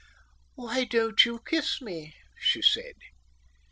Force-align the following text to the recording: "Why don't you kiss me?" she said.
"Why 0.55 0.83
don't 0.83 1.23
you 1.25 1.39
kiss 1.45 1.79
me?" 1.79 2.15
she 2.39 2.63
said. 2.63 2.95